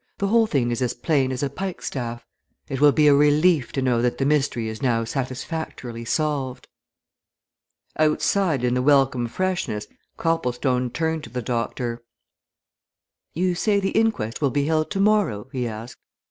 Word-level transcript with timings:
the 0.17 0.29
whole 0.29 0.47
thing 0.47 0.71
is 0.71 0.81
as 0.81 0.95
plain 0.95 1.31
as 1.31 1.43
a 1.43 1.49
pikestaff. 1.51 2.25
It 2.67 2.81
will 2.81 2.91
be 2.91 3.05
a 3.07 3.13
relief 3.13 3.71
to 3.73 3.83
know 3.83 4.01
that 4.01 4.17
the 4.17 4.25
mystery 4.25 4.67
is 4.67 4.81
now 4.81 5.03
satisfactorily 5.03 6.05
solved." 6.05 6.67
Outside 7.99 8.63
in 8.63 8.73
the 8.73 8.81
welcome 8.81 9.27
freshness, 9.27 9.85
Copplestone 10.17 10.89
turned 10.89 11.23
to 11.25 11.29
the 11.29 11.43
doctor. 11.43 12.01
"You 13.35 13.53
say 13.53 13.79
the 13.79 13.89
inquest 13.91 14.41
will 14.41 14.49
be 14.49 14.65
held 14.65 14.89
tomorrow?" 14.89 15.47
he 15.51 15.67
asked. 15.67 15.99